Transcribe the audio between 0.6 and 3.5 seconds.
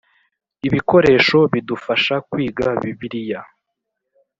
Ibikoresho bidufasha kwiga Bibiliya